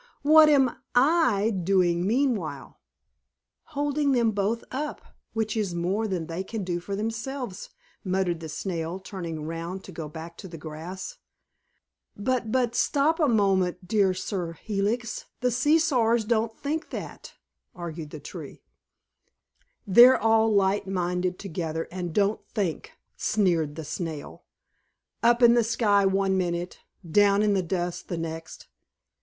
What 0.23 0.49
am 0.49 0.77
I 0.95 1.51
doing 1.51 2.07
meanwhile?" 2.07 2.79
"Holding 3.77 4.13
them 4.13 4.31
both 4.31 4.63
up, 4.71 5.13
which 5.33 5.55
is 5.55 5.75
more 5.75 6.07
than 6.07 6.25
they 6.25 6.43
can 6.43 6.63
do 6.63 6.79
for 6.79 6.95
themselves," 6.95 7.69
muttered 8.03 8.39
the 8.39 8.49
Snail, 8.49 8.97
turning 8.99 9.45
round 9.45 9.83
to 9.83 9.91
go 9.91 10.09
back 10.09 10.37
to 10.37 10.47
the 10.47 10.57
grass. 10.57 11.19
"But 12.17 12.51
but 12.51 12.73
stop 12.73 13.19
a 13.19 13.27
moment, 13.27 13.87
dear 13.87 14.15
Sir 14.15 14.53
Helix; 14.53 15.25
the 15.41 15.51
see 15.51 15.77
sawers 15.77 16.25
don't 16.25 16.57
think 16.57 16.89
that," 16.89 17.33
argued 17.75 18.09
the 18.09 18.19
Tree. 18.19 18.63
"They're 19.85 20.17
all 20.19 20.51
light 20.51 20.87
minded 20.87 21.37
together, 21.37 21.87
and 21.91 22.11
don't 22.11 22.43
think," 22.47 22.93
sneered 23.17 23.75
the 23.75 23.85
Snail. 23.85 24.45
"Up 25.21 25.43
in 25.43 25.53
the 25.53 25.63
sky 25.63 26.07
one 26.07 26.39
minute, 26.39 26.79
down 27.07 27.43
in 27.43 27.53
the 27.53 27.61
dust 27.61 28.07
the 28.07 28.17
next. 28.17 28.67